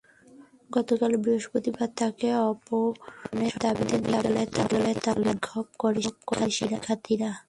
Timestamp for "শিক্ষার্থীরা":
6.57-7.29